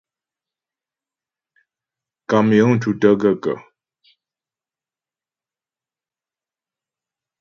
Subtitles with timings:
[2.29, 3.55] Kàm yəŋ tútə́ gaə̂kə̀?